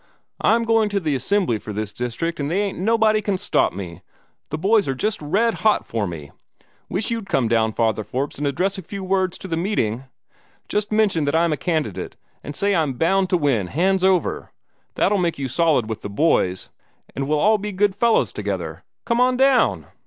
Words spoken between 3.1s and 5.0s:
can stop me. The boys are